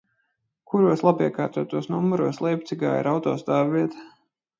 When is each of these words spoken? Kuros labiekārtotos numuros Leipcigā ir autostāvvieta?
Kuros 0.69 1.03
labiekārtotos 1.07 1.89
numuros 1.95 2.39
Leipcigā 2.45 2.95
ir 3.03 3.11
autostāvvieta? 3.13 4.09